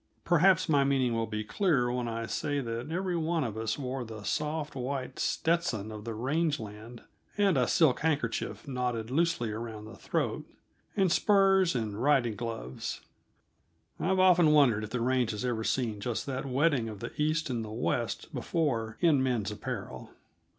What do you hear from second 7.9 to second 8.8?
handkerchief